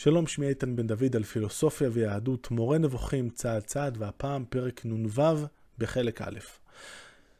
שלום, 0.00 0.26
שמי 0.26 0.46
איתן 0.48 0.76
בן 0.76 0.86
דוד 0.86 1.16
על 1.16 1.22
פילוסופיה 1.22 1.88
ויהדות, 1.92 2.50
מורה 2.50 2.78
נבוכים 2.78 3.30
צעד 3.30 3.62
צעד, 3.62 3.96
והפעם 4.00 4.44
פרק 4.48 4.80
נ"ו 4.84 5.22
בחלק 5.78 6.22
א'. 6.22 6.38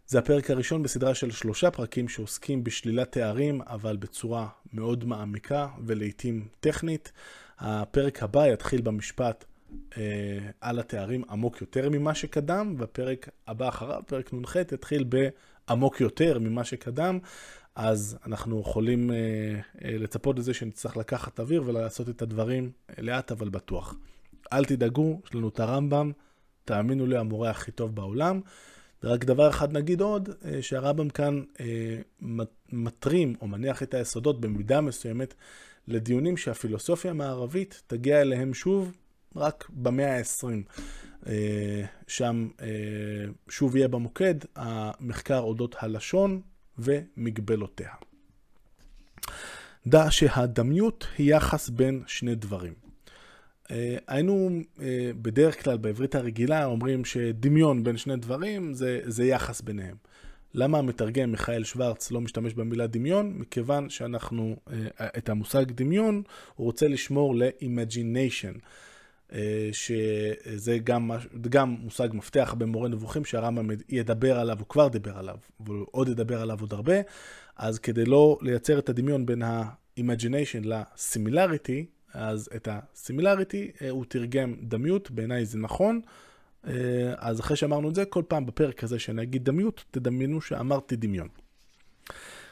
זה 0.06 0.18
הפרק 0.18 0.50
הראשון 0.50 0.82
בסדרה 0.82 1.14
של 1.14 1.30
שלושה 1.30 1.70
פרקים 1.70 2.08
שעוסקים 2.08 2.64
בשלילת 2.64 3.12
תארים, 3.12 3.60
אבל 3.62 3.96
בצורה 3.96 4.48
מאוד 4.72 5.04
מעמיקה 5.04 5.68
ולעיתים 5.86 6.48
טכנית. 6.60 7.12
הפרק 7.58 8.22
הבא 8.22 8.46
יתחיל 8.46 8.80
במשפט 8.80 9.44
אה, 9.96 10.02
על 10.60 10.78
התארים 10.78 11.24
עמוק 11.30 11.60
יותר 11.60 11.88
ממה 11.90 12.14
שקדם, 12.14 12.74
והפרק 12.78 13.28
הבא 13.46 13.68
אחריו, 13.68 14.00
פרק 14.06 14.32
נ"ח, 14.32 14.56
יתחיל 14.56 15.04
בעמוק 15.04 16.00
יותר 16.00 16.38
ממה 16.38 16.64
שקדם. 16.64 17.18
אז 17.78 18.18
אנחנו 18.26 18.60
יכולים 18.60 19.10
אה, 19.10 19.16
אה, 19.16 19.98
לצפות 19.98 20.38
לזה 20.38 20.54
שנצטרך 20.54 20.96
לקחת 20.96 21.40
אוויר 21.40 21.62
ולעשות 21.66 22.08
את 22.08 22.22
הדברים 22.22 22.70
לאט 22.98 23.32
אבל 23.32 23.48
בטוח. 23.48 23.94
אל 24.52 24.64
תדאגו, 24.64 25.20
יש 25.26 25.34
לנו 25.34 25.48
את 25.48 25.60
הרמב"ם, 25.60 26.12
תאמינו 26.64 27.06
לי, 27.06 27.16
המורה 27.16 27.50
הכי 27.50 27.72
טוב 27.72 27.94
בעולם. 27.94 28.40
רק 29.04 29.24
דבר 29.24 29.50
אחד 29.50 29.72
נגיד 29.72 30.00
עוד, 30.00 30.28
אה, 30.44 30.62
שהרמב"ם 30.62 31.08
כאן 31.08 31.42
אה, 31.60 31.66
מטרים 32.72 33.34
או 33.40 33.46
מניח 33.46 33.82
את 33.82 33.94
היסודות 33.94 34.40
במידה 34.40 34.80
מסוימת 34.80 35.34
לדיונים 35.88 36.36
שהפילוסופיה 36.36 37.10
המערבית 37.10 37.82
תגיע 37.86 38.20
אליהם 38.20 38.54
שוב 38.54 38.92
רק 39.36 39.68
במאה 39.72 40.18
ה-20. 40.18 40.46
אה, 41.26 41.84
שם 42.06 42.48
אה, 42.60 42.66
שוב 43.48 43.76
יהיה 43.76 43.88
במוקד 43.88 44.34
המחקר 44.56 45.38
אודות 45.38 45.76
הלשון 45.78 46.40
ומגבלותיה. 46.78 47.90
דע 49.86 50.06
שהדמיות 50.10 51.06
היא 51.18 51.34
יחס 51.34 51.68
בין 51.68 52.02
שני 52.06 52.34
דברים. 52.34 52.72
אה, 53.70 53.96
היינו 54.06 54.50
בדרך 55.22 55.64
כלל 55.64 55.76
בעברית 55.76 56.14
הרגילה 56.14 56.64
אומרים 56.64 57.04
שדמיון 57.04 57.84
בין 57.84 57.96
שני 57.96 58.16
דברים 58.16 58.74
זה, 58.74 59.00
זה 59.04 59.24
יחס 59.24 59.60
ביניהם. 59.60 59.96
למה 60.54 60.78
המתרגם 60.78 61.30
מיכאל 61.30 61.64
שוורץ 61.64 62.10
לא 62.10 62.20
משתמש 62.20 62.54
במילה 62.54 62.86
דמיון? 62.86 63.32
מכיוון 63.36 63.90
שאנחנו, 63.90 64.56
את 65.18 65.28
המושג 65.28 65.64
דמיון, 65.72 66.22
הוא 66.54 66.64
רוצה 66.64 66.88
לשמור 66.88 67.36
ל-imagination. 67.36 68.58
אה, 69.32 69.68
שזה 69.72 70.78
גם, 70.84 71.10
גם 71.40 71.76
מושג 71.80 72.08
מפתח 72.12 72.54
במורה 72.58 72.88
נבוכים 72.88 73.24
שהרמב"ם 73.24 73.70
ידבר 73.88 74.38
עליו, 74.38 74.58
הוא 74.58 74.66
כבר 74.68 74.88
דיבר 74.88 75.18
עליו, 75.18 75.36
והוא 75.60 75.86
עוד 75.90 76.08
ידבר 76.08 76.42
עליו 76.42 76.60
עוד 76.60 76.72
הרבה, 76.72 76.94
אז 77.56 77.78
כדי 77.78 78.04
לא 78.04 78.38
לייצר 78.42 78.78
את 78.78 78.88
הדמיון 78.88 79.26
בין 79.26 79.42
ה-imagination 79.42 80.64
ל-similarity, 80.64 81.84
אז 82.14 82.48
את 82.56 82.68
ה-similarity 82.68 83.82
אה, 83.82 83.90
הוא 83.90 84.04
תרגם 84.08 84.54
דמיות, 84.62 85.10
בעיניי 85.10 85.46
זה 85.46 85.58
נכון. 85.58 86.00
אה, 86.66 86.72
אז 87.16 87.40
אחרי 87.40 87.56
שאמרנו 87.56 87.88
את 87.88 87.94
זה, 87.94 88.04
כל 88.04 88.22
פעם 88.28 88.46
בפרק 88.46 88.84
הזה 88.84 88.98
שאני 88.98 89.22
אגיד 89.22 89.44
דמיות, 89.44 89.84
תדמיינו 89.90 90.40
שאמרתי 90.40 90.96
דמיון. 90.96 91.28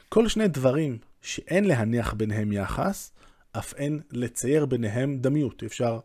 כל 0.09 0.27
שני 0.27 0.47
דברים 0.47 0.97
שאין 1.21 1.65
להניח 1.65 2.13
ביניהם 2.13 2.51
יחס, 2.51 3.11
אף 3.51 3.73
אין 3.73 3.99
לצייר 4.11 4.65
ביניהם 4.65 5.17
דמיות. 5.17 5.63
אפשר 5.63 5.99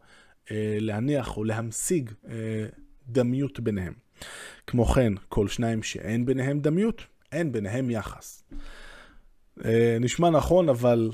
להניח 0.81 1.37
או 1.37 1.45
להמשיג 1.45 2.11
אה, 2.29 2.67
דמיות 3.09 3.61
ביניהם. 3.61 3.93
כמו 4.67 4.85
כן, 4.85 5.13
כל 5.29 5.49
שניים 5.49 5.83
שאין 5.83 6.27
ביניהם 6.27 6.61
דמיות, 6.61 7.03
אין 7.33 7.53
ביניהם 7.53 7.91
יחס. 7.91 8.43
אה, 9.65 9.97
נשמע 10.01 10.31
נכון, 10.31 10.69
אבל 10.69 11.11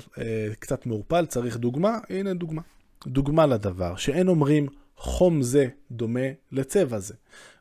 קצת 0.59 0.85
מעורפל, 0.85 1.25
צריך 1.25 1.57
דוגמה? 1.57 1.97
הנה 2.09 2.33
דוגמה. 2.33 2.61
דוגמה 3.07 3.45
לדבר, 3.45 3.95
שאין 3.95 4.27
אומרים 4.27 4.67
חום 4.97 5.41
זה 5.41 5.67
דומה 5.91 6.27
לצבע 6.51 6.99
זה, 6.99 7.13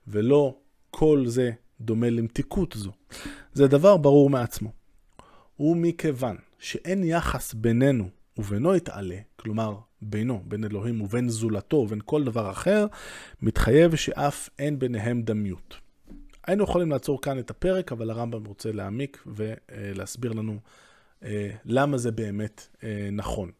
ולא 0.08 0.58
כל 0.90 1.24
זה 1.26 1.50
דומה 1.80 2.10
למתיקות 2.10 2.74
זו. 2.76 2.92
זה 3.52 3.66
דבר 3.68 3.96
ברור 3.96 4.30
מעצמו. 4.30 4.72
ומכיוון 5.60 6.36
שאין 6.58 7.04
יחס 7.04 7.54
בינינו 7.54 8.08
ובינו 8.38 8.76
יתעלה, 8.76 9.16
כלומר 9.36 9.74
בינו, 10.02 10.42
בין 10.44 10.64
אלוהים 10.64 11.00
ובין 11.00 11.28
זולתו 11.28 11.76
ובין 11.76 12.00
כל 12.04 12.24
דבר 12.24 12.50
אחר, 12.50 12.86
מתחייב 13.42 13.96
שאף 13.96 14.48
אין 14.58 14.78
ביניהם 14.78 15.22
דמיות. 15.22 15.76
היינו 16.46 16.64
יכולים 16.64 16.90
לעצור 16.90 17.22
כאן 17.22 17.38
את 17.38 17.50
הפרק, 17.50 17.92
אבל 17.92 18.10
הרמב"ם 18.10 18.44
רוצה 18.44 18.72
להעמיק 18.72 19.24
ולהסביר 19.26 20.32
לנו 20.32 20.58
אה, 21.24 21.50
למה 21.64 21.98
זה 21.98 22.10
באמת 22.10 22.68
אה, 22.84 23.08
נכון. 23.12 23.50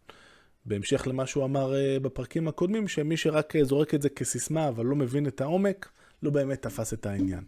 בהמשך 0.66 1.06
למה 1.06 1.26
שהוא 1.26 1.44
אמר 1.44 1.74
אה, 1.74 1.96
בפרקים 2.02 2.48
הקודמים, 2.48 2.88
שמי 2.88 3.16
שרק 3.16 3.52
זורק 3.62 3.94
את 3.94 4.02
זה 4.02 4.08
כסיסמה 4.08 4.68
אבל 4.68 4.86
לא 4.86 4.96
מבין 4.96 5.26
את 5.26 5.40
העומק, 5.40 5.88
לא 6.22 6.30
באמת 6.30 6.62
תפס 6.62 6.92
את 6.92 7.06
העניין. 7.06 7.44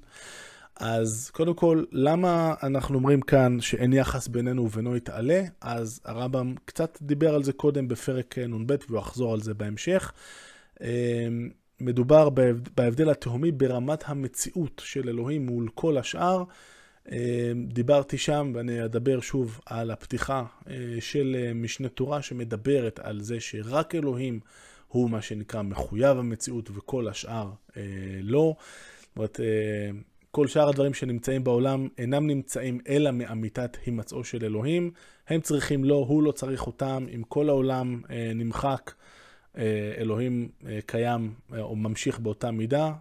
אז 0.81 1.31
קודם 1.33 1.55
כל, 1.55 1.85
למה 1.93 2.55
אנחנו 2.63 2.95
אומרים 2.95 3.21
כאן 3.21 3.61
שאין 3.61 3.93
יחס 3.93 4.29
בינינו 4.29 4.65
ובינו 4.65 4.97
יתעלה? 4.97 5.43
אז 5.61 6.01
הרמב"ם 6.05 6.55
קצת 6.65 6.99
דיבר 7.03 7.35
על 7.35 7.43
זה 7.43 7.53
קודם 7.53 7.89
בפרק 7.89 8.39
נ"ב 8.39 8.75
והוא 8.89 8.99
יחזור 8.99 9.33
על 9.33 9.41
זה 9.41 9.55
בהמשך. 9.55 10.13
אמ, 10.81 11.51
מדובר 11.81 12.29
בהבדל 12.77 13.11
התהומי 13.11 13.53
ברמת 13.53 14.05
המציאות 14.07 14.83
של 14.85 15.09
אלוהים 15.09 15.47
מול 15.47 15.69
כל 15.75 15.99
השאר. 15.99 16.45
אמ, 17.12 17.17
דיברתי 17.67 18.19
שם 18.19 18.53
ואני 18.55 18.85
אדבר 18.85 19.21
שוב 19.21 19.61
על 19.67 19.91
הפתיחה 19.91 20.45
אה, 20.71 20.75
של 21.01 21.37
אה, 21.39 21.55
משנה 21.55 21.89
תורה 21.89 22.23
שמדברת 22.23 23.01
על 23.03 23.21
זה 23.21 23.41
שרק 23.41 23.95
אלוהים 23.95 24.41
הוא 24.89 25.11
מה 25.11 25.23
שנקרא 25.23 25.62
מחויב 25.62 26.19
המציאות 26.19 26.71
וכל 26.75 27.09
השאר 27.09 27.51
אה, 27.77 27.83
לא. 28.23 28.57
זאת 29.01 29.17
אומרת, 29.17 29.41
כל 30.31 30.47
שאר 30.47 30.69
הדברים 30.69 30.95
שנמצאים 30.95 31.45
בעולם 31.45 31.89
אינם 31.99 32.27
נמצאים 32.27 32.81
אלא 32.89 33.11
מאמיתת 33.11 33.77
הימצאו 33.87 34.25
של 34.25 34.45
אלוהים. 34.45 34.91
הם 35.29 35.41
צריכים 35.41 35.85
לו, 35.85 35.97
הוא 35.97 36.23
לא 36.23 36.33
צריך 36.33 36.67
אותם. 36.67 37.07
אם 37.15 37.23
כל 37.29 37.49
העולם 37.49 38.03
אה, 38.11 38.33
נמחק, 38.35 38.93
אה, 39.59 39.93
אלוהים 39.99 40.49
אה, 40.67 40.79
קיים 40.87 41.35
אה, 41.53 41.61
או 41.61 41.77
ממשיך 41.77 42.19
באותה 42.19 42.51
מידה, 42.51 42.93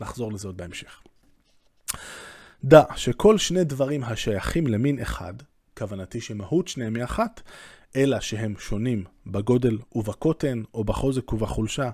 נחזור 0.00 0.32
לזה 0.32 0.48
עוד 0.48 0.56
בהמשך. 0.56 1.02
דע 2.64 2.82
שכל 2.96 3.38
שני 3.38 3.64
דברים 3.64 4.04
השייכים 4.04 4.66
למין 4.66 4.98
אחד, 4.98 5.34
כוונתי 5.78 6.20
שמהות 6.20 6.68
שניהם 6.68 6.96
היא 6.96 7.04
אחת, 7.04 7.40
אלא 7.96 8.20
שהם 8.20 8.54
שונים 8.58 9.04
בגודל 9.26 9.78
ובקוטן, 9.94 10.62
או 10.74 10.84
בחוזק 10.84 11.32
ובחולשה, 11.32 11.90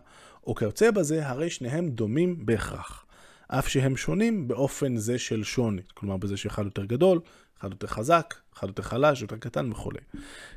או 0.46 0.54
כיוצא 0.54 0.90
בזה, 0.90 1.28
הרי 1.28 1.50
שניהם 1.50 1.90
דומים 1.90 2.46
בהכרח. 2.46 3.06
אף 3.48 3.68
שהם 3.68 3.96
שונים 3.96 4.48
באופן 4.48 4.96
זה 4.96 5.18
של 5.18 5.44
שוני. 5.44 5.82
כלומר, 5.94 6.16
בזה 6.16 6.36
שאחד 6.36 6.64
יותר 6.64 6.84
גדול, 6.84 7.20
אחד 7.60 7.70
יותר 7.70 7.86
חזק, 7.86 8.34
אחד 8.54 8.66
יותר 8.66 8.82
חלש, 8.82 9.22
יותר 9.22 9.36
קטן 9.36 9.72
וכולי. 9.72 10.00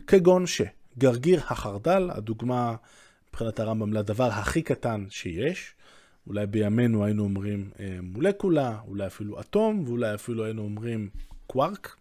כגון 0.08 0.46
שגרגיר 0.48 1.42
החרדל, 1.48 2.10
הדוגמה 2.14 2.76
מבחינת 3.30 3.60
הרמב"ם 3.60 3.94
לדבר 3.94 4.28
הכי 4.28 4.62
קטן 4.62 5.06
שיש, 5.10 5.74
אולי 6.28 6.48
בימינו 6.48 7.06
היינו 7.06 7.24
אומרים 7.24 7.70
אה, 7.80 7.98
מולקולה, 8.02 8.80
אולי 8.88 9.08
אפילו 9.08 9.40
אטום, 9.40 9.84
ואולי 9.88 10.14
אפילו 10.14 10.46
היינו 10.46 10.62
אומרים 10.62 11.10
קווארק. 11.48 11.96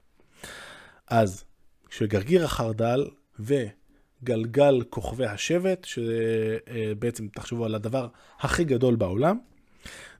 אז 1.06 1.44
כשגרגיר 1.88 2.44
החרדל 2.44 3.08
וגלגל 3.40 4.82
כוכבי 4.90 5.26
השבט, 5.26 5.84
שבעצם 5.84 7.28
תחשבו 7.28 7.64
על 7.64 7.74
הדבר 7.74 8.08
הכי 8.40 8.64
גדול 8.64 8.96
בעולם, 8.96 9.38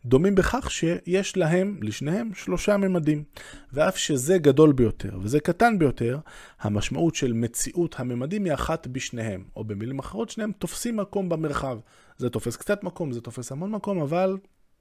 דומים 0.04 0.34
בכך 0.34 0.70
שיש 0.70 1.36
להם, 1.36 1.80
לשניהם, 1.82 2.30
שלושה 2.34 2.76
ממדים. 2.76 3.24
ואף 3.72 3.96
שזה 3.96 4.38
גדול 4.38 4.72
ביותר 4.72 5.18
וזה 5.22 5.40
קטן 5.40 5.78
ביותר, 5.78 6.18
המשמעות 6.60 7.14
של 7.14 7.32
מציאות 7.32 8.00
הממדים 8.00 8.44
היא 8.44 8.54
אחת 8.54 8.86
בשניהם. 8.86 9.44
או 9.56 9.64
במילים 9.64 9.98
אחרות, 9.98 10.30
שניהם 10.30 10.52
תופסים 10.52 10.96
מקום 10.96 11.28
במרחב. 11.28 11.78
זה 12.16 12.30
תופס 12.30 12.56
קצת 12.56 12.84
מקום, 12.84 13.12
זה 13.12 13.20
תופס 13.20 13.52
המון 13.52 13.70
מקום, 13.70 14.00
אבל 14.00 14.36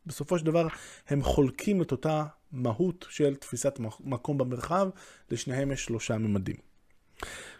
בסופו 0.05 0.39
של 0.39 0.45
דבר 0.45 0.67
הם 1.07 1.23
חולקים 1.23 1.81
את 1.81 1.91
אותה 1.91 2.25
מהות 2.51 3.05
של 3.09 3.35
תפיסת 3.35 3.79
מקום 3.99 4.37
במרחב, 4.37 4.89
לשניהם 5.31 5.71
יש 5.71 5.85
שלושה 5.85 6.17
ממדים. 6.17 6.55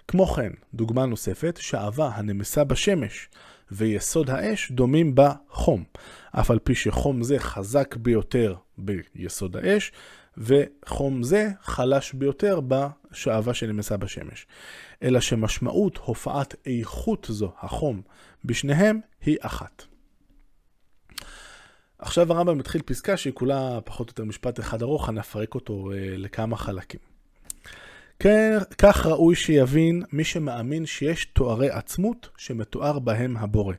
כמו 0.10 0.28
כן, 0.28 0.52
דוגמה 0.74 1.06
נוספת, 1.06 1.58
שעבה 1.62 2.10
הנמסה 2.14 2.64
בשמש 2.64 3.30
ויסוד 3.72 4.30
האש 4.30 4.72
דומים 4.72 5.16
בחום, 5.16 5.84
אף 6.32 6.52
על 6.52 6.60
פי 6.60 6.76
שחום 6.76 7.24
זה 7.24 7.40
חזק 7.40 7.96
ביותר 7.96 8.56
ביסוד 8.78 9.58
האש, 9.58 9.92
וחום 10.38 11.24
זה 11.24 11.50
חלש 11.62 12.14
ביותר 12.14 12.60
בשעבה 12.68 13.54
שנמסה 13.54 13.98
בשמש. 13.98 14.48
אלא 15.04 15.20
שמשמעות 15.20 15.98
הופעת 15.98 16.56
איכות 16.66 17.28
זו, 17.30 17.52
החום, 17.62 18.02
בשניהם 18.46 19.00
היא 19.22 19.38
אחת. 19.42 19.84
עכשיו 22.00 22.34
הרמב"ם 22.34 22.58
מתחיל 22.58 22.82
פסקה 22.82 23.18
שהיא 23.18 23.34
כולה 23.34 23.82
פחות 23.82 24.08
או 24.08 24.12
יותר 24.12 24.24
משפט 24.24 24.60
אחד 24.60 24.82
ארוך, 24.82 25.10
אני 25.10 25.20
אפרק 25.20 25.56
אותו 25.56 25.92
אה, 25.92 26.18
לכמה 26.18 26.58
חלקים. 26.58 27.19
כך 28.78 29.06
ראוי 29.06 29.36
שיבין 29.36 30.04
מי 30.12 30.24
שמאמין 30.24 30.86
שיש 30.86 31.26
תוארי 31.26 31.70
עצמות 31.70 32.30
שמתואר 32.38 33.00
בהם 33.00 33.38
הבורא, 33.38 33.76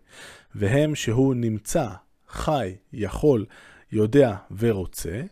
והם 0.55 0.95
שהוא 0.95 1.35
נמצא, 1.35 1.89
חי, 2.29 2.77
יכול, 2.93 3.47
יודע 3.93 4.37
ורוצה, 4.59 5.23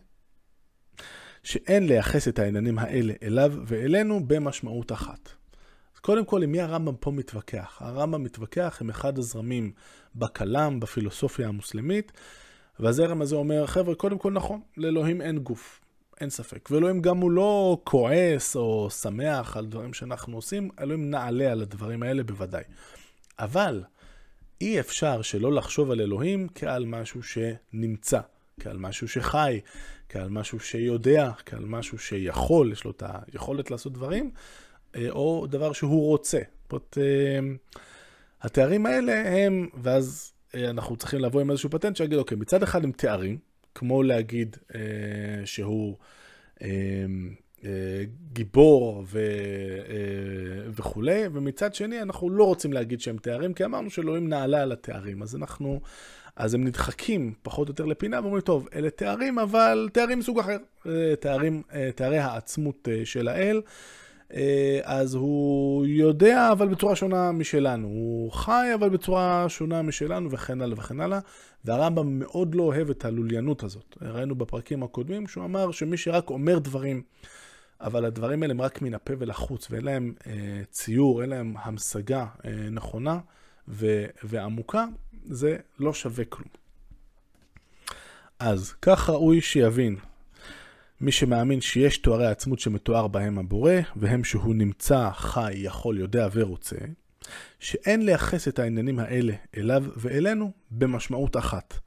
שאין 1.43 1.87
לייחס 1.87 2.27
את 2.27 2.39
העניינים 2.39 2.79
האלה 2.79 3.13
אליו 3.23 3.53
ואלינו 3.65 4.27
במשמעות 4.27 4.91
אחת. 4.91 5.29
אז 5.95 5.99
קודם 5.99 6.25
כל, 6.25 6.43
עם 6.43 6.51
מי 6.51 6.61
הרמב"ם 6.61 6.95
פה 6.99 7.11
מתווכח? 7.11 7.77
הרמב"ם 7.81 8.23
מתווכח 8.23 8.77
עם 8.81 8.89
אחד 8.89 9.17
הזרמים 9.17 9.71
בכלם, 10.15 10.79
בפילוסופיה 10.79 11.47
המוסלמית, 11.47 12.11
והזרם 12.79 13.21
הזה 13.21 13.35
אומר, 13.35 13.67
חבר'ה, 13.67 13.95
קודם 13.95 14.17
כל 14.17 14.31
נכון, 14.31 14.61
לאלוהים 14.77 15.21
אין 15.21 15.39
גוף, 15.39 15.81
אין 16.21 16.29
ספק. 16.29 16.69
ואלוהים 16.71 17.01
גם 17.01 17.17
הוא 17.17 17.31
לא 17.31 17.81
כועס 17.83 18.55
או 18.55 18.89
שמח 18.89 19.57
על 19.57 19.65
דברים 19.65 19.93
שאנחנו 19.93 20.35
עושים, 20.35 20.69
אלוהים 20.79 21.09
נעלה 21.09 21.51
על 21.51 21.61
הדברים 21.61 22.03
האלה 22.03 22.23
בוודאי. 22.23 22.63
אבל 23.39 23.83
אי 24.61 24.79
אפשר 24.79 25.21
שלא 25.21 25.53
לחשוב 25.53 25.91
על 25.91 26.01
אלוהים 26.01 26.47
כעל 26.55 26.85
משהו 26.85 27.21
שנמצא, 27.23 28.19
כעל 28.59 28.77
משהו 28.77 29.07
שחי, 29.07 29.59
כעל 30.09 30.29
משהו 30.29 30.59
שיודע, 30.59 31.31
כעל 31.45 31.65
משהו 31.65 31.97
שיכול, 31.97 32.71
יש 32.71 32.83
לו 32.83 32.91
את 32.91 33.03
היכולת 33.27 33.71
לעשות 33.71 33.93
דברים, 33.93 34.31
אה, 34.95 35.09
או 35.09 35.47
דבר 35.49 35.73
שהוא 35.73 36.07
רוצה. 36.07 36.39
זאת 36.71 36.97
אה, 37.01 37.39
התארים 38.41 38.85
האלה 38.85 39.29
הם, 39.29 39.69
ואז 39.83 40.33
אה, 40.55 40.69
אנחנו 40.69 40.95
צריכים 40.95 41.19
לבוא 41.19 41.41
עם 41.41 41.51
איזשהו 41.51 41.69
פטנט 41.69 41.95
שיגיד, 41.95 42.17
אוקיי, 42.17 42.37
מצד 42.37 42.63
אחד 42.63 42.83
הם 42.83 42.91
תארים, 42.91 43.37
כמו 43.75 44.03
להגיד 44.03 44.57
אה, 44.75 44.81
שהוא 45.45 45.95
אה, 46.61 46.67
אה, 47.65 48.03
גיבור 48.33 49.03
ו, 49.07 49.19
אה, 49.89 50.69
וכולי, 50.71 51.21
ומצד 51.33 51.73
שני 51.73 52.01
אנחנו 52.01 52.29
לא 52.29 52.43
רוצים 52.43 52.73
להגיד 52.73 53.01
שהם 53.01 53.17
תארים, 53.17 53.53
כי 53.53 53.65
אמרנו 53.65 53.89
שאלוהים 53.89 54.29
נעלה 54.29 54.61
על 54.61 54.71
התארים, 54.71 55.21
אז 55.21 55.35
אנחנו, 55.35 55.81
אז 56.35 56.53
הם 56.53 56.63
נדחקים 56.63 57.33
פחות 57.41 57.67
או 57.67 57.71
יותר 57.71 57.85
לפינה 57.85 58.19
ואומרים, 58.21 58.41
טוב, 58.41 58.67
אלה 58.75 58.89
תארים, 58.89 59.39
אבל 59.39 59.89
תארים 59.93 60.19
מסוג 60.19 60.39
אחר, 60.39 60.57
אה, 60.87 61.13
תארים, 61.19 61.61
אה, 61.73 61.89
תארי 61.95 62.17
העצמות 62.17 62.87
אה, 62.91 63.05
של 63.05 63.27
האל. 63.27 63.57
אה, 63.57 63.61
אז 64.83 65.15
הוא 65.15 65.85
יודע, 65.85 66.51
אבל 66.51 66.67
בצורה 66.67 66.95
שונה 66.95 67.31
משלנו. 67.31 67.87
הוא 67.87 68.31
חי, 68.31 68.69
אבל 68.75 68.89
בצורה 68.89 69.45
שונה 69.49 69.81
משלנו, 69.81 70.31
וכן 70.31 70.61
הלאה 70.61 70.79
וכן 70.79 71.01
הלאה. 71.01 71.19
והרמב"ם 71.65 72.19
מאוד 72.19 72.55
לא 72.55 72.63
אוהב 72.63 72.89
את 72.89 73.05
הלוליינות 73.05 73.63
הזאת. 73.63 73.97
ראינו 74.01 74.35
בפרקים 74.35 74.83
הקודמים 74.83 75.27
שהוא 75.27 75.45
אמר 75.45 75.71
שמי 75.71 75.97
שרק 75.97 76.29
אומר 76.29 76.59
דברים, 76.59 77.01
אבל 77.81 78.05
הדברים 78.05 78.41
האלה 78.41 78.53
הם 78.53 78.61
רק 78.61 78.81
מן 78.81 78.93
הפה 78.93 79.13
ולחוץ, 79.19 79.67
ואין 79.71 79.83
להם 79.83 80.13
אה, 80.27 80.61
ציור, 80.71 81.21
אין 81.21 81.29
להם 81.29 81.53
המשגה 81.57 82.25
אה, 82.45 82.51
נכונה 82.71 83.19
ו- 83.67 84.05
ועמוקה, 84.23 84.85
זה 85.23 85.57
לא 85.79 85.93
שווה 85.93 86.25
כלום. 86.25 86.49
אז 88.39 88.73
כך 88.81 89.09
ראוי 89.09 89.41
שיבין 89.41 89.95
מי 91.01 91.11
שמאמין 91.11 91.61
שיש 91.61 91.97
תוארי 91.97 92.27
עצמות 92.27 92.59
שמתואר 92.59 93.07
בהם 93.07 93.39
הבורא, 93.39 93.73
והם 93.95 94.23
שהוא 94.23 94.55
נמצא, 94.55 95.09
חי, 95.13 95.53
יכול, 95.55 95.97
יודע 95.97 96.27
ורוצה, 96.33 96.75
שאין 97.59 98.05
לייחס 98.05 98.47
את 98.47 98.59
העניינים 98.59 98.99
האלה 98.99 99.33
אליו 99.57 99.83
ואלינו 99.97 100.51
במשמעות 100.71 101.37
אחת. 101.37 101.79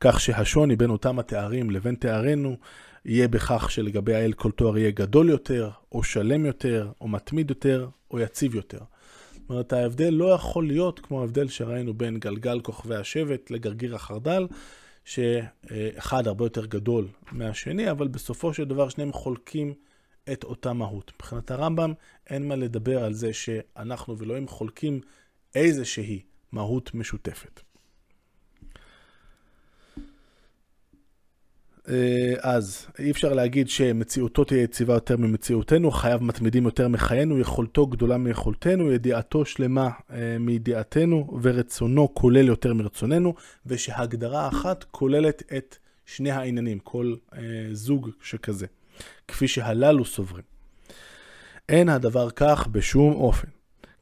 כך 0.00 0.20
שהשוני 0.20 0.76
בין 0.76 0.90
אותם 0.90 1.18
התארים 1.18 1.70
לבין 1.70 1.94
תארינו 1.94 2.56
יהיה 3.04 3.28
בכך 3.28 3.70
שלגבי 3.70 4.14
האל 4.14 4.32
כל 4.32 4.50
תואר 4.50 4.78
יהיה 4.78 4.90
גדול 4.90 5.28
יותר, 5.28 5.70
או 5.92 6.02
שלם 6.02 6.46
יותר, 6.46 6.90
או 7.00 7.08
מתמיד 7.08 7.50
יותר, 7.50 7.88
או 8.10 8.20
יציב 8.20 8.54
יותר. 8.54 8.80
זאת 9.32 9.50
אומרת, 9.50 9.72
ההבדל 9.72 10.10
לא 10.10 10.24
יכול 10.24 10.66
להיות 10.66 11.00
כמו 11.00 11.20
ההבדל 11.20 11.48
שראינו 11.48 11.94
בין 11.94 12.18
גלגל 12.18 12.60
כוכבי 12.60 12.96
השבט 12.96 13.50
לגרגיר 13.50 13.94
החרדל, 13.94 14.46
שאחד 15.06 16.26
הרבה 16.26 16.44
יותר 16.44 16.66
גדול 16.66 17.08
מהשני, 17.32 17.90
אבל 17.90 18.08
בסופו 18.08 18.54
של 18.54 18.64
דבר 18.64 18.88
שניהם 18.88 19.12
חולקים 19.12 19.74
את 20.32 20.44
אותה 20.44 20.72
מהות. 20.72 21.12
מבחינת 21.14 21.50
הרמב"ם 21.50 21.92
אין 22.26 22.48
מה 22.48 22.56
לדבר 22.56 23.04
על 23.04 23.12
זה 23.12 23.32
שאנחנו 23.32 24.18
ואלוהים 24.18 24.48
חולקים 24.48 25.00
איזושהי 25.54 26.22
מהות 26.52 26.94
משותפת. 26.94 27.60
אז 32.40 32.86
אי 32.98 33.10
אפשר 33.10 33.32
להגיד 33.32 33.68
שמציאותו 33.68 34.44
תהיה 34.44 34.62
יציבה 34.62 34.94
יותר 34.94 35.16
ממציאותנו, 35.16 35.90
חייו 35.90 36.18
מתמידים 36.22 36.64
יותר 36.64 36.88
מחיינו, 36.88 37.38
יכולתו 37.38 37.86
גדולה 37.86 38.18
מיכולתנו, 38.18 38.92
ידיעתו 38.92 39.44
שלמה 39.44 39.90
אה, 40.10 40.36
מידיעתנו, 40.40 41.38
ורצונו 41.42 42.14
כולל 42.14 42.46
יותר 42.46 42.74
מרצוננו, 42.74 43.34
ושהגדרה 43.66 44.48
אחת 44.48 44.84
כוללת 44.90 45.42
את 45.56 45.76
שני 46.06 46.30
העניינים, 46.30 46.78
כל 46.78 47.14
אה, 47.34 47.40
זוג 47.72 48.10
שכזה, 48.20 48.66
כפי 49.28 49.48
שהללו 49.48 50.04
סוברים. 50.04 50.44
אין 51.68 51.88
הדבר 51.88 52.30
כך 52.30 52.66
בשום 52.66 53.12
אופן. 53.12 53.55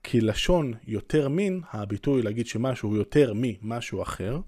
כי 0.05 0.21
לשון 0.21 0.73
יותר 0.87 1.29
מין, 1.29 1.61
הביטוי 1.73 2.23
להגיד 2.23 2.47
שמשהו 2.47 2.89
הוא 2.89 2.97
יותר 2.97 3.33
ממשהו 3.37 4.03
אחר, 4.03 4.39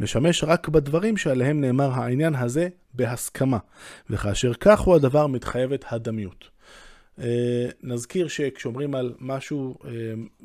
משמש 0.00 0.44
רק 0.44 0.68
בדברים 0.68 1.16
שעליהם 1.16 1.60
נאמר 1.60 1.90
העניין 1.90 2.34
הזה 2.34 2.68
בהסכמה, 2.94 3.58
וכאשר 4.10 4.52
כך 4.54 4.80
הוא 4.80 4.94
הדבר 4.96 5.26
מתחייבת 5.26 5.84
הדמיות. 5.90 6.48
אה, 7.18 7.68
נזכיר 7.82 8.28
שכשאומרים 8.28 8.94
על 8.94 9.14
משהו 9.20 9.78
אה, 9.84 9.90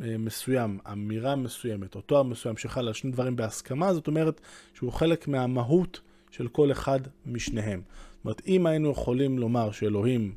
אה, 0.02 0.18
מסוים, 0.18 0.80
אמירה 0.92 1.36
מסוימת 1.36 1.96
או 1.96 2.02
תואר 2.02 2.24
מסוים 2.24 2.58
שחל 2.58 2.88
על 2.88 2.94
שני 2.94 3.12
דברים 3.12 3.36
בהסכמה, 3.36 3.94
זאת 3.94 4.08
אומרת 4.08 4.42
שהוא 4.74 4.92
חלק 4.92 5.28
מהמהות 5.28 6.02
של 6.32 6.48
כל 6.48 6.72
אחד 6.72 7.00
משניהם. 7.26 7.82
זאת 8.16 8.26
אומרת, 8.26 8.42
אם 8.48 8.66
היינו 8.66 8.92
יכולים 8.92 9.40
לומר 9.40 9.72
שאלוהים, 9.72 10.36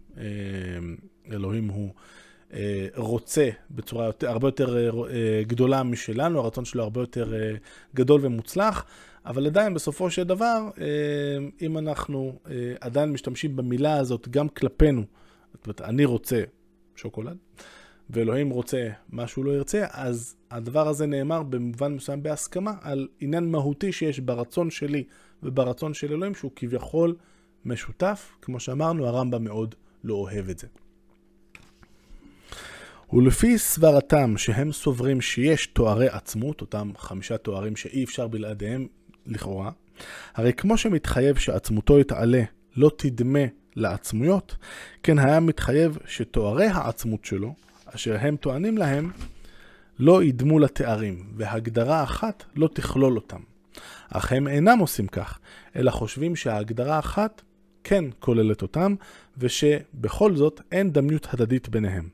אלוהים 1.33 1.69
הוא 1.69 1.91
רוצה 2.97 3.51
בצורה 3.71 4.07
יותר, 4.07 4.29
הרבה 4.29 4.49
יותר 4.49 4.77
אה, 4.77 4.91
אה, 5.11 5.43
גדולה 5.47 5.83
משלנו, 5.83 6.41
הרצון 6.41 6.65
שלו 6.65 6.83
הרבה 6.83 7.01
יותר 7.01 7.33
גדול 7.95 8.21
ומוצלח, 8.25 8.85
אבל 9.27 9.47
עדיין 9.47 9.75
בסופו 9.75 10.11
של 10.11 10.23
דבר, 10.23 10.69
אם 11.63 11.79
אנחנו 11.79 12.39
עדיין 12.81 13.13
משתמשים 13.13 13.57
במילה 13.57 13.97
הזאת 13.97 14.29
גם 14.29 14.49
כלפינו, 14.49 15.03
זאת 15.55 15.67
אומרת, 15.67 15.81
אני 15.81 16.05
רוצה 16.05 16.43
שוקולד, 16.97 17.37
ואלוהים 18.11 18.51
רוצה 18.51 18.89
מה 19.09 19.27
שהוא 19.27 19.45
לא 19.45 19.51
ירצה, 19.51 19.87
אז 19.91 20.37
הדבר 20.51 20.89
הזה 20.89 21.07
נאמר 21.07 21.43
במובן 21.43 21.95
מסוים 21.95 22.23
בהסכמה 22.23 22.75
על 22.81 23.09
עניין 23.21 23.51
מהותי 23.51 23.93
שיש 23.93 24.21
ברצון 24.21 24.71
שלי 24.71 25.05
וברצון 25.43 25.95
של 25.95 26.13
אלוהים, 26.13 26.35
שהוא 26.35 26.51
כביכול 26.57 27.17
משותף. 27.65 28.33
כמו 28.43 28.61
שאמרנו, 28.61 29.07
הרמב"ם 29.07 29.45
מאוד 29.45 29.75
לא 30.05 30.15
אוהב 30.15 30.49
את 30.49 30.59
זה. 30.59 30.67
ולפי 33.13 33.59
סברתם 33.59 34.37
שהם 34.37 34.73
סוברים 34.73 35.21
שיש 35.21 35.67
תוארי 35.67 36.09
עצמות, 36.09 36.61
אותם 36.61 36.91
חמישה 36.99 37.39
תוארים 37.39 37.77
שאי 37.77 38.05
אפשר 38.05 38.29
בלעדיהם 38.29 38.87
לכאורה, 39.27 39.71
הרי 40.35 40.53
כמו 40.53 40.77
שמתחייב 40.77 41.39
שעצמותו 41.39 41.99
יתעלה 41.99 42.43
לא 42.77 42.91
תדמה 42.97 43.45
לעצמויות, 43.77 44.57
כן 45.03 45.19
היה 45.19 45.41
מתחייב 45.41 45.99
שתוארי 46.07 46.67
העצמות 46.67 47.25
שלו, 47.25 47.55
אשר 47.87 48.17
הם 48.21 48.37
טוענים 48.37 48.79
להם, 48.79 49.11
לא 49.99 50.23
ידמו 50.23 50.59
לתארים, 50.59 51.33
והגדרה 51.37 52.03
אחת 52.03 52.45
לא 52.57 52.69
תכלול 52.75 53.17
אותם. 53.17 53.41
אך 54.11 54.33
הם 54.33 54.49
אינם 54.49 54.79
עושים 54.79 55.07
כך, 55.07 55.39
אלא 55.77 55.91
חושבים 55.91 56.37
שההגדרה 56.37 56.97
האחת 56.97 57.43
כן 57.85 58.05
כוללת 58.19 58.63
אותם, 58.63 58.95
ושבכל 59.39 60.37
זאת 60.37 60.61
אין 60.73 60.93
דמיות 60.93 61.27
הדדית 61.33 61.69
ביניהם. 61.69 62.09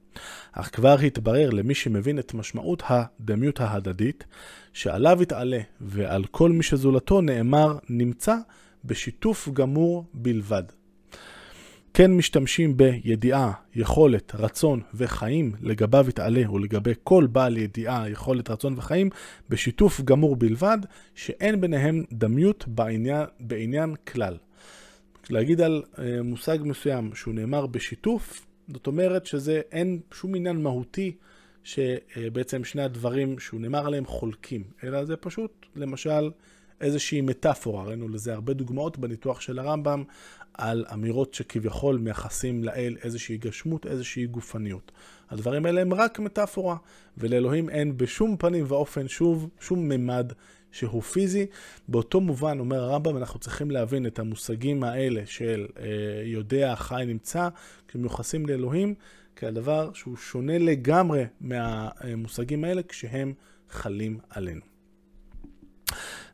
אך 0.53 0.71
כבר 0.75 0.99
התברר 0.99 1.51
למי 1.51 1.75
שמבין 1.75 2.19
את 2.19 2.35
משמעות 2.35 2.83
הדמיות 2.87 3.61
ההדדית, 3.61 4.25
שעליו 4.73 5.23
יתעלה 5.23 5.61
ועל 5.81 6.25
כל 6.25 6.51
מי 6.51 6.63
שזולתו 6.63 7.21
נאמר 7.21 7.79
נמצא 7.89 8.37
בשיתוף 8.85 9.49
גמור 9.49 10.05
בלבד. 10.15 10.63
כן 11.95 12.13
משתמשים 12.13 12.77
בידיעה, 12.77 13.53
יכולת, 13.75 14.35
רצון 14.35 14.81
וחיים 14.95 15.53
לגביו 15.61 16.07
יתעלה 16.09 16.51
ולגבי 16.51 16.93
כל 17.05 17.27
בעל 17.33 17.57
ידיעה, 17.57 18.11
יכולת, 18.11 18.51
רצון 18.51 18.75
וחיים 18.77 19.11
בשיתוף 19.49 20.01
גמור 20.01 20.37
בלבד, 20.37 20.79
שאין 21.15 21.61
ביניהם 21.61 22.05
דמיות 22.13 22.65
בעניין, 22.69 23.25
בעניין 23.41 23.95
כלל. 24.07 24.37
להגיד 25.31 25.61
על 25.61 25.83
אה, 25.99 26.23
מושג 26.23 26.59
מסוים 26.63 27.15
שהוא 27.15 27.35
נאמר 27.35 27.67
בשיתוף, 27.67 28.47
זאת 28.69 28.87
אומרת 28.87 29.27
שזה 29.27 29.61
אין 29.73 30.01
שום 30.13 30.35
עניין 30.35 30.63
מהותי 30.63 31.17
שבעצם 31.65 32.65
שני 32.65 32.83
הדברים 32.83 33.39
שהוא 33.39 33.61
נאמר 33.61 33.87
עליהם 33.87 34.07
חולקים, 34.07 34.65
אלא 34.85 35.05
זה 35.05 35.17
פשוט, 35.17 35.67
למשל, 35.77 36.31
איזושהי 36.81 37.21
מטאפורה, 37.21 37.85
ראינו 37.85 38.09
לזה 38.09 38.35
הרבה 38.35 38.53
דוגמאות 38.53 38.99
בניתוח 38.99 39.41
של 39.41 39.59
הרמב"ם, 39.59 40.05
על 40.55 40.85
אמירות 40.93 41.35
שכביכול 41.35 41.99
מייחסים 41.99 42.65
לאל 42.65 42.97
איזושהי 43.03 43.37
גשמות, 43.37 43.87
איזושהי 43.87 44.27
גופניות. 44.27 44.93
הדברים 45.31 45.67
האלה 45.67 45.81
הם 45.81 45.95
רק 45.95 46.19
מטאפורה, 46.19 46.77
ולאלוהים 47.19 47.71
אין 47.71 47.97
בשום 47.97 48.37
פנים 48.37 48.65
ואופן 48.69 49.09
שוב, 49.09 49.49
שום 49.61 49.89
ממד 49.89 50.33
שהוא 50.77 51.03
פיזי. 51.03 51.47
באותו 51.89 52.21
מובן, 52.21 52.59
אומר 52.59 52.83
הרמב"ם, 52.83 53.17
אנחנו 53.17 53.41
צריכים 53.41 53.71
להבין 53.71 54.07
את 54.07 54.19
המושגים 54.19 54.85
האלה 54.85 55.23
של 55.25 55.67
אה, 55.79 55.87
יודע, 56.25 56.75
חי, 56.77 57.05
נמצא, 57.07 57.49
כמיוחסים 57.89 58.47
לאלוהים, 58.47 58.95
כהדבר 59.37 59.91
שהוא 59.95 60.17
שונה 60.17 60.59
לגמרי 60.59 61.25
מהמושגים 61.41 62.65
האלה 62.65 62.83
כשהם 62.83 63.33
חלים 63.71 64.19
עלינו. 64.31 64.61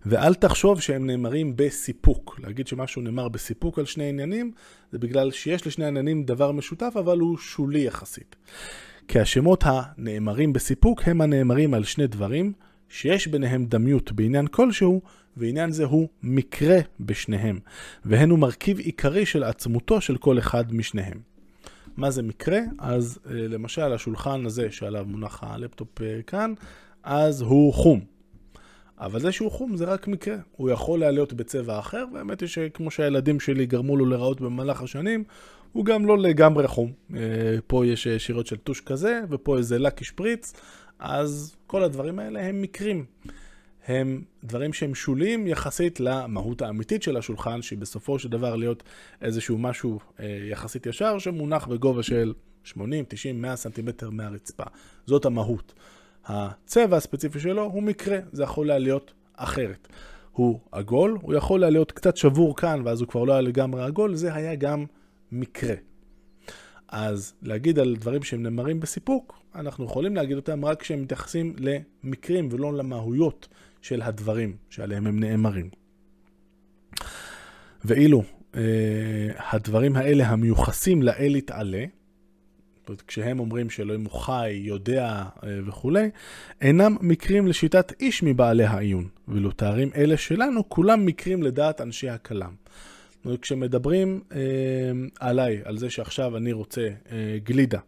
ואל 0.06 0.34
תחשוב 0.34 0.80
שהם 0.80 1.06
נאמרים 1.06 1.56
בסיפוק. 1.56 2.40
להגיד 2.42 2.66
שמשהו 2.66 3.02
נאמר 3.02 3.28
בסיפוק 3.28 3.78
על 3.78 3.84
שני 3.84 4.08
עניינים, 4.08 4.52
זה 4.92 4.98
בגלל 4.98 5.30
שיש 5.30 5.66
לשני 5.66 5.84
עניינים 5.84 6.24
דבר 6.24 6.52
משותף, 6.52 6.92
אבל 6.98 7.18
הוא 7.18 7.38
שולי 7.38 7.80
יחסית. 7.80 8.36
כי 9.08 9.20
השמות 9.20 9.64
הנאמרים 9.66 10.52
בסיפוק 10.52 11.02
הם 11.06 11.20
הנאמרים 11.20 11.74
על 11.74 11.84
שני 11.84 12.06
דברים, 12.06 12.52
שיש 12.92 13.26
ביניהם 13.26 13.66
דמיות 13.66 14.12
בעניין 14.12 14.46
כלשהו, 14.46 15.02
ועניין 15.36 15.72
זה 15.72 15.84
הוא 15.84 16.08
מקרה 16.22 16.78
בשניהם, 17.00 17.58
והן 18.04 18.30
הוא 18.30 18.38
מרכיב 18.38 18.78
עיקרי 18.78 19.26
של 19.26 19.44
עצמותו 19.44 20.00
של 20.00 20.16
כל 20.16 20.38
אחד 20.38 20.74
משניהם. 20.74 21.20
מה 21.96 22.10
זה 22.10 22.22
מקרה? 22.22 22.58
אז 22.78 23.18
אה, 23.26 23.32
למשל 23.34 23.92
השולחן 23.92 24.46
הזה 24.46 24.70
שעליו 24.70 25.04
מונח 25.08 25.42
הלפטופ 25.42 26.02
אה, 26.02 26.20
כאן, 26.26 26.54
אז 27.02 27.40
הוא 27.40 27.72
חום. 27.72 28.00
אבל 28.98 29.20
זה 29.20 29.32
שהוא 29.32 29.50
חום 29.50 29.76
זה 29.76 29.84
רק 29.84 30.08
מקרה. 30.08 30.36
הוא 30.56 30.70
יכול 30.70 31.00
לעלות 31.00 31.32
בצבע 31.32 31.78
אחר, 31.78 32.04
והאמת 32.14 32.40
היא 32.40 32.48
שכמו 32.48 32.90
שהילדים 32.90 33.40
שלי 33.40 33.66
גרמו 33.66 33.96
לו 33.96 34.06
להיראות 34.06 34.40
במהלך 34.40 34.82
השנים, 34.82 35.24
הוא 35.72 35.84
גם 35.84 36.06
לא 36.06 36.18
לגמרי 36.18 36.68
חום. 36.68 36.92
אה, 37.16 37.20
פה 37.66 37.86
יש 37.86 38.08
שירות 38.08 38.46
של 38.46 38.56
טוש 38.56 38.80
כזה, 38.80 39.20
ופה 39.30 39.58
איזה 39.58 39.78
לקי 39.78 40.04
שפריץ, 40.04 40.52
אז 41.02 41.56
כל 41.66 41.82
הדברים 41.82 42.18
האלה 42.18 42.42
הם 42.42 42.62
מקרים. 42.62 43.04
הם 43.86 44.22
דברים 44.44 44.72
שהם 44.72 44.94
שוליים 44.94 45.46
יחסית 45.46 46.00
למהות 46.00 46.62
האמיתית 46.62 47.02
של 47.02 47.16
השולחן, 47.16 47.62
שהיא 47.62 47.78
בסופו 47.78 48.18
של 48.18 48.28
דבר 48.28 48.56
להיות 48.56 48.82
איזשהו 49.22 49.58
משהו 49.58 50.00
אה, 50.20 50.38
יחסית 50.50 50.86
ישר, 50.86 51.18
שמונח 51.18 51.66
בגובה 51.66 52.02
של 52.02 52.32
80, 52.64 53.04
90, 53.08 53.42
100 53.42 53.56
סנטימטר 53.56 54.10
מהרצפה. 54.10 54.64
זאת 55.06 55.24
המהות. 55.24 55.74
הצבע 56.24 56.96
הספציפי 56.96 57.40
שלו 57.40 57.62
הוא 57.62 57.82
מקרה, 57.82 58.18
זה 58.32 58.42
יכול 58.42 58.70
היה 58.70 58.78
להיות 58.78 59.12
אחרת. 59.36 59.88
הוא 60.32 60.60
עגול, 60.72 61.18
הוא 61.22 61.34
יכול 61.34 61.62
היה 61.62 61.70
להיות 61.70 61.92
קצת 61.92 62.16
שבור 62.16 62.56
כאן, 62.56 62.82
ואז 62.84 63.00
הוא 63.00 63.08
כבר 63.08 63.24
לא 63.24 63.32
היה 63.32 63.40
לגמרי 63.40 63.84
עגול, 63.84 64.14
זה 64.14 64.34
היה 64.34 64.54
גם 64.54 64.84
מקרה. 65.32 65.74
אז 66.92 67.34
להגיד 67.42 67.78
על 67.78 67.96
דברים 67.96 68.22
שהם 68.22 68.42
נאמרים 68.42 68.80
בסיפוק, 68.80 69.38
אנחנו 69.54 69.84
יכולים 69.84 70.16
להגיד 70.16 70.36
אותם 70.36 70.64
רק 70.64 70.80
כשהם 70.80 71.02
מתייחסים 71.02 71.56
למקרים 71.58 72.48
ולא 72.50 72.74
למהויות 72.74 73.48
של 73.80 74.02
הדברים 74.02 74.56
שעליהם 74.70 75.06
הם 75.06 75.20
נאמרים. 75.20 75.68
ואילו 77.84 78.22
אה, 78.56 78.60
הדברים 79.52 79.96
האלה 79.96 80.26
המיוחסים 80.26 81.02
לאל 81.02 81.36
יתעלה, 81.36 81.84
כשהם 83.06 83.40
אומרים 83.40 83.70
שאלוהים 83.70 84.04
הוא 84.04 84.20
חי, 84.20 84.50
יודע 84.50 85.24
אה, 85.44 85.58
וכולי, 85.66 86.10
אינם 86.60 86.96
מקרים 87.00 87.46
לשיטת 87.46 87.92
איש 88.00 88.22
מבעלי 88.22 88.64
העיון, 88.64 89.08
ואילו 89.28 89.50
תארים 89.50 89.90
אלה 89.96 90.16
שלנו, 90.16 90.68
כולם 90.68 91.06
מקרים 91.06 91.42
לדעת 91.42 91.80
אנשי 91.80 92.08
הכלם. 92.08 92.54
כשמדברים 93.42 94.20
אה, 94.32 94.40
עליי, 95.20 95.60
על 95.64 95.78
זה 95.78 95.90
שעכשיו 95.90 96.36
אני 96.36 96.52
רוצה 96.52 96.88
אה, 97.12 97.38
גלידה, 97.44 97.78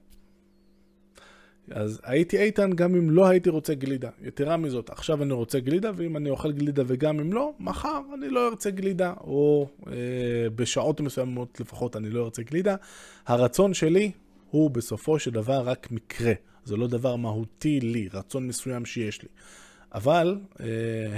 אז 1.71 2.01
הייתי 2.05 2.39
איתן 2.39 2.73
גם 2.73 2.95
אם 2.95 3.11
לא 3.11 3.27
הייתי 3.27 3.51
רוצה 3.51 3.75
גלידה. 3.75 4.11
יתרה 4.23 4.57
מזאת, 4.57 4.91
עכשיו 4.91 5.23
אני 5.23 5.33
רוצה 5.33 5.61
גלידה, 5.61 5.91
ואם 5.97 6.17
אני 6.17 6.31
אוכל 6.31 6.53
גלידה 6.53 6.83
וגם 6.87 7.21
אם 7.21 7.33
לא, 7.33 7.53
מחר 7.61 8.01
אני 8.15 8.29
לא 8.29 8.49
ארצה 8.49 8.71
גלידה, 8.71 9.15
או 9.21 9.69
אה, 9.87 9.93
בשעות 10.57 11.01
מסוימות 11.01 11.61
לפחות 11.61 11.97
אני 11.97 12.11
לא 12.11 12.25
ארצה 12.25 12.43
גלידה. 12.43 12.77
הרצון 13.27 13.75
שלי 13.75 14.11
הוא 14.51 14.71
בסופו 14.71 15.19
של 15.19 15.31
דבר 15.31 15.61
רק 15.61 15.91
מקרה. 15.91 16.33
זה 16.65 16.77
לא 16.77 16.87
דבר 16.87 17.17
מהותי 17.17 17.81
לי, 17.81 18.09
רצון 18.13 18.47
מסוים 18.49 18.85
שיש 18.85 19.23
לי. 19.23 19.29
אבל 19.95 20.39
אה, 20.61 20.67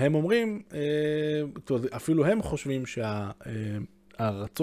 הם 0.04 0.14
אומרים, 0.14 0.62
אה, 0.74 1.78
אפילו 1.96 2.26
הם 2.26 2.42
חושבים 2.42 2.86
שהרצון 2.86 3.32
אה, 3.46 3.78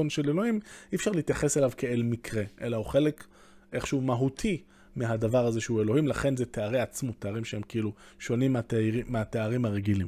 של 0.09 0.29
אלוהים, 0.29 0.59
אי 0.91 0.95
אפשר 0.95 1.11
להתייחס 1.11 1.57
אליו 1.57 1.71
כאל 1.77 2.03
מקרה, 2.03 2.43
אלא 2.61 2.77
הוא 2.77 2.85
חלק 2.85 3.23
איכשהו 3.73 4.01
מהותי 4.01 4.63
מהדבר 4.95 5.45
הזה 5.45 5.61
שהוא 5.61 5.81
אלוהים, 5.81 6.07
לכן 6.07 6.37
זה 6.37 6.45
תארי 6.45 6.79
עצמות, 6.79 7.15
תארים 7.19 7.45
שהם 7.45 7.61
כאילו 7.61 7.93
שונים 8.19 8.53
מהתאר, 8.53 8.79
מהתארים 9.07 9.65
הרגילים. 9.65 10.07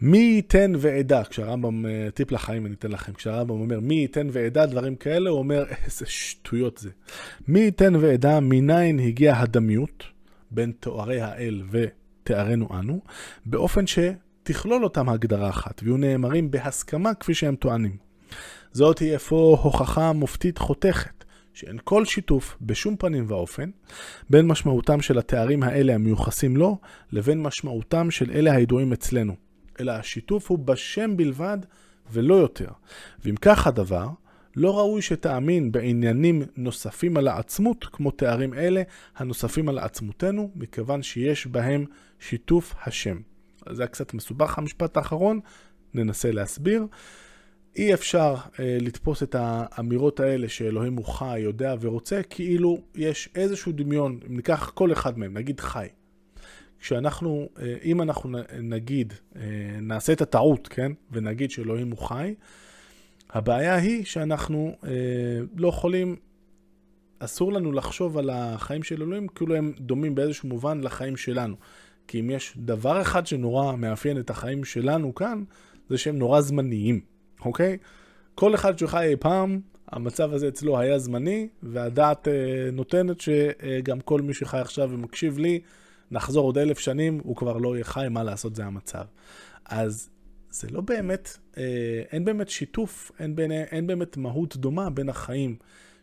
מי 0.00 0.18
ייתן 0.18 0.72
ועדה, 0.78 1.24
כשהרמב"ם, 1.24 1.86
אה, 1.86 2.08
טיפ 2.14 2.32
לחיים 2.32 2.66
אני 2.66 2.74
אתן 2.74 2.90
לכם, 2.92 3.12
כשהרמב"ם 3.12 3.60
אומר 3.60 3.80
מי 3.80 3.94
ייתן 3.94 4.28
ועדה, 4.32 4.66
דברים 4.66 4.96
כאלה, 4.96 5.30
הוא 5.30 5.38
אומר 5.38 5.64
איזה 5.84 6.06
שטויות 6.06 6.78
זה. 6.78 6.90
מי 7.48 7.60
ייתן 7.60 7.96
ועדה, 7.96 8.40
מניין 8.40 8.98
הגיע 8.98 9.36
הדמיות 9.36 10.04
בין 10.50 10.72
תוארי 10.80 11.20
האל 11.20 11.62
ותארנו 11.70 12.68
אנו, 12.78 13.00
באופן 13.46 13.86
שתכלול 14.44 14.84
אותם 14.84 15.08
הגדרה 15.08 15.50
אחת, 15.50 15.80
ויהיו 15.82 15.96
נאמרים 15.96 16.50
בהסכמה 16.50 17.14
כפי 17.14 17.34
שהם 17.34 17.56
טוענים. 17.56 17.96
זאת 18.72 18.98
היא 18.98 19.16
אפוא 19.16 19.58
הוכחה 19.58 20.12
מופתית 20.12 20.58
חותכת, 20.58 21.24
שאין 21.54 21.78
כל 21.84 22.04
שיתוף 22.04 22.56
בשום 22.60 22.96
פנים 22.96 23.24
ואופן 23.28 23.70
בין 24.30 24.46
משמעותם 24.46 25.00
של 25.00 25.18
התארים 25.18 25.62
האלה 25.62 25.94
המיוחסים 25.94 26.56
לו, 26.56 26.78
לבין 27.12 27.42
משמעותם 27.42 28.10
של 28.10 28.30
אלה 28.30 28.52
הידועים 28.52 28.92
אצלנו. 28.92 29.34
אלא 29.80 29.92
השיתוף 29.92 30.50
הוא 30.50 30.58
בשם 30.58 31.16
בלבד 31.16 31.58
ולא 32.12 32.34
יותר. 32.34 32.68
ואם 33.24 33.36
כך 33.36 33.66
הדבר, 33.66 34.08
לא 34.56 34.78
ראוי 34.78 35.02
שתאמין 35.02 35.72
בעניינים 35.72 36.42
נוספים 36.56 37.16
על 37.16 37.28
העצמות, 37.28 37.84
כמו 37.84 38.10
תארים 38.10 38.54
אלה 38.54 38.82
הנוספים 39.16 39.68
על 39.68 39.78
עצמותנו, 39.78 40.50
מכיוון 40.54 41.02
שיש 41.02 41.46
בהם 41.46 41.84
שיתוף 42.18 42.74
השם. 42.86 43.33
זה 43.70 43.82
היה 43.82 43.88
קצת 43.88 44.14
מסובך 44.14 44.58
המשפט 44.58 44.96
האחרון, 44.96 45.40
ננסה 45.94 46.30
להסביר. 46.30 46.86
אי 47.76 47.94
אפשר 47.94 48.34
אה, 48.60 48.78
לתפוס 48.80 49.22
את 49.22 49.36
האמירות 49.38 50.20
האלה 50.20 50.48
שאלוהים 50.48 50.96
הוא 50.96 51.04
חי, 51.04 51.38
יודע 51.38 51.74
ורוצה, 51.80 52.20
כאילו 52.30 52.78
יש 52.94 53.28
איזשהו 53.34 53.72
דמיון, 53.72 54.20
אם 54.28 54.36
ניקח 54.36 54.70
כל 54.74 54.92
אחד 54.92 55.18
מהם, 55.18 55.34
נגיד 55.34 55.60
חי. 55.60 55.88
כשאנחנו, 56.84 57.48
אה, 57.58 57.76
אם 57.84 58.02
אנחנו 58.02 58.38
נגיד, 58.62 59.12
אה, 59.36 59.42
נעשה 59.82 60.12
את 60.12 60.20
הטעות, 60.20 60.68
כן, 60.68 60.92
ונגיד 61.12 61.50
שאלוהים 61.50 61.90
הוא 61.90 61.98
חי, 61.98 62.34
הבעיה 63.30 63.74
היא 63.74 64.04
שאנחנו 64.04 64.76
אה, 64.86 64.90
לא 65.56 65.68
יכולים, 65.68 66.16
אסור 67.18 67.52
לנו 67.52 67.72
לחשוב 67.72 68.18
על 68.18 68.30
החיים 68.30 68.82
של 68.82 69.02
אלוהים 69.02 69.28
כאילו 69.28 69.54
הם 69.54 69.72
דומים 69.80 70.14
באיזשהו 70.14 70.48
מובן 70.48 70.80
לחיים 70.80 71.16
שלנו. 71.16 71.56
כי 72.08 72.20
אם 72.20 72.30
יש 72.30 72.54
דבר 72.56 73.00
אחד 73.00 73.26
שנורא 73.26 73.76
מאפיין 73.76 74.18
את 74.18 74.30
החיים 74.30 74.64
שלנו 74.64 75.14
כאן, 75.14 75.44
זה 75.88 75.98
שהם 75.98 76.18
נורא 76.18 76.40
זמניים, 76.40 77.00
אוקיי? 77.44 77.78
כל 78.34 78.54
אחד 78.54 78.78
שחי 78.78 79.06
אי 79.06 79.16
פעם, 79.16 79.60
המצב 79.88 80.32
הזה 80.32 80.48
אצלו 80.48 80.78
היה 80.78 80.98
זמני, 80.98 81.48
והדעת 81.62 82.28
אה, 82.28 82.32
נותנת 82.72 83.20
שגם 83.20 84.00
כל 84.00 84.20
מי 84.20 84.34
שחי 84.34 84.58
עכשיו 84.58 84.90
ומקשיב 84.92 85.38
לי, 85.38 85.60
נחזור 86.10 86.44
עוד 86.44 86.58
אלף 86.58 86.78
שנים, 86.78 87.20
הוא 87.24 87.36
כבר 87.36 87.56
לא 87.56 87.74
יהיה 87.74 87.84
חי, 87.84 88.06
מה 88.10 88.22
לעשות, 88.22 88.54
זה 88.54 88.64
המצב. 88.64 89.04
אז 89.64 90.10
זה 90.50 90.68
לא 90.70 90.80
באמת, 90.80 91.38
אה, 91.58 92.02
אין 92.12 92.24
באמת 92.24 92.48
שיתוף, 92.48 93.12
אין, 93.18 93.36
בין, 93.36 93.52
אין 93.52 93.86
באמת 93.86 94.16
מהות 94.16 94.56
דומה 94.56 94.90
בין 94.90 95.08
החיים 95.08 95.56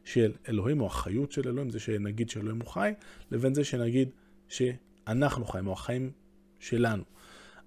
של 0.03 0.31
אלוהים, 0.49 0.81
או 0.81 0.85
החיות 0.85 1.31
של 1.31 1.47
אלוהים, 1.47 1.69
זה 1.69 1.79
שנגיד 1.79 2.29
שאלוהים 2.29 2.61
הוא 2.61 2.69
חי, 2.69 2.93
לבין 3.31 3.53
זה 3.53 3.63
שנגיד 3.63 4.09
שאנחנו 5.13 5.45
חיים, 5.45 5.67
או 5.67 5.73
החיים 5.73 6.11
שלנו. 6.59 7.03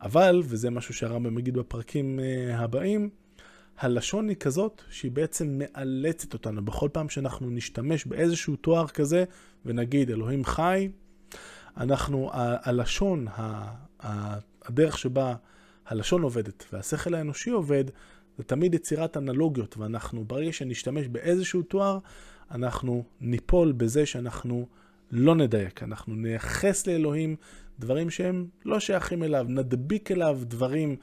אבל, 0.02 0.42
וזה 0.44 0.70
משהו 0.70 0.94
שהרמב"ם 0.94 1.34
מגיד 1.34 1.54
בפרקים 1.54 2.20
אה, 2.20 2.58
הבאים, 2.58 3.10
הלשון 3.78 4.28
היא 4.28 4.36
כזאת 4.36 4.82
שהיא 4.90 5.12
בעצם 5.12 5.60
מאלצת 5.62 6.32
אותנו. 6.32 6.64
בכל 6.64 6.88
פעם 6.92 7.08
שאנחנו 7.08 7.50
נשתמש 7.50 8.06
באיזשהו 8.06 8.56
תואר 8.56 8.88
כזה 8.88 9.24
ונגיד 9.64 10.10
אלוהים 10.10 10.44
חי, 10.44 10.88
אנחנו, 11.76 12.30
הלשון, 12.32 13.26
הדרך 14.62 14.98
שבה 14.98 15.34
הלשון 15.86 16.22
עובדת 16.22 16.64
והשכל 16.72 17.14
האנושי 17.14 17.50
עובד, 17.50 17.84
זה 18.38 18.44
תמיד 18.44 18.74
יצירת 18.74 19.16
אנלוגיות, 19.16 19.76
ואנחנו, 19.76 20.24
ברגע 20.24 20.52
שנשתמש 20.52 21.08
באיזשהו 21.08 21.62
תואר, 21.62 21.98
אנחנו 22.50 23.04
ניפול 23.20 23.72
בזה 23.72 24.06
שאנחנו 24.06 24.66
לא 25.12 25.34
נדייק, 25.34 25.82
אנחנו 25.82 26.14
נייחס 26.14 26.86
לאלוהים 26.86 27.36
דברים 27.78 28.10
שהם 28.10 28.46
לא 28.64 28.80
שייכים 28.80 29.22
אליו, 29.22 29.46
נדביק 29.48 30.10
אליו 30.10 30.38
דברים 30.42 30.96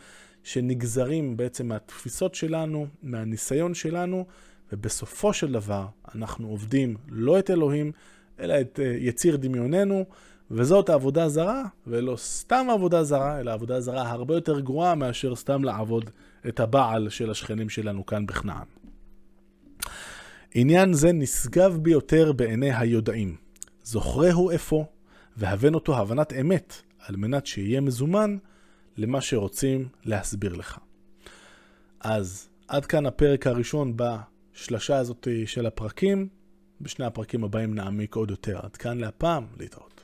שנגזרים 0.44 1.38
בעצם 1.38 1.68
מהתפיסות 1.68 2.36
שלנו, 2.36 2.88
מהניסיון 3.04 3.74
שלנו, 3.74 4.26
ובסופו 4.74 5.34
של 5.34 5.52
דבר 5.52 5.86
אנחנו 6.16 6.48
עובדים 6.48 6.98
לא 7.10 7.40
את 7.40 7.50
אלוהים, 7.50 7.92
אלא 8.40 8.62
את 8.62 8.80
אה, 8.84 8.96
יציר 9.00 9.36
דמיוננו, 9.36 10.06
וזאת 10.52 10.90
העבודה 10.90 11.30
זרה, 11.30 11.64
ולא 11.88 12.16
סתם 12.18 12.68
עבודה 12.74 13.04
זרה, 13.04 13.40
אלא 13.40 13.52
עבודה 13.52 13.82
זרה 13.82 14.12
הרבה 14.12 14.36
יותר 14.36 14.60
גרועה 14.60 14.96
מאשר 14.96 15.36
סתם 15.36 15.64
לעבוד 15.64 16.10
את 16.48 16.60
הבעל 16.60 17.10
של 17.10 17.32
השכנים 17.32 17.70
שלנו 17.70 18.06
כאן 18.06 18.26
בכנען. 18.26 18.66
עניין 20.54 20.94
זה 20.94 21.12
נשגב 21.12 21.78
ביותר 21.82 22.32
בעיני 22.32 22.74
היודעים. 22.74 23.36
זוכרהו 23.84 24.52
אפוא, 24.56 24.86
והבן 25.38 25.74
אותו 25.74 25.98
הבנת 25.98 26.34
אמת, 26.34 26.74
על 27.00 27.16
מנת 27.16 27.46
שיהיה 27.46 27.82
מזומן 27.82 28.38
למה 28.98 29.22
שרוצים 29.22 29.88
להסביר 30.06 30.54
לך. 30.54 30.78
אז 32.00 32.50
עד 32.68 32.86
כאן 32.86 33.06
הפרק 33.06 33.48
הראשון 33.48 33.94
בשלשה 33.96 34.98
הזאת 34.98 35.28
של 35.46 35.66
הפרקים. 35.66 36.28
בשני 36.82 37.06
הפרקים 37.06 37.44
הבאים 37.44 37.76
נעמיק 37.76 38.16
עוד 38.16 38.32
יותר. 38.32 38.60
עד 38.64 38.78
כאן 38.78 38.98
להפעם, 38.98 39.46
להתראות. 39.60 40.01